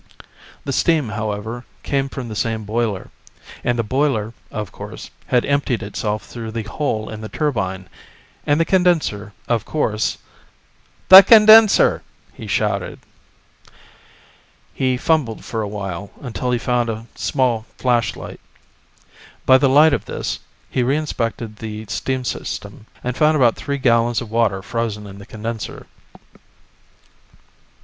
[0.65, 3.11] The steam, however, came from the same boiler.
[3.63, 7.87] And the boiler, of course, had emptied itself through the hole in the turbine.
[8.47, 10.17] And the condenser, of course
[11.09, 12.01] "The condenser!"
[12.33, 12.97] he shouted.
[14.73, 18.39] He fumbled for a while, until he found a small flashlight.
[19.45, 24.19] By the light of this, he reinspected the steam system, and found about three gallons
[24.19, 25.85] of water frozen in the condenser.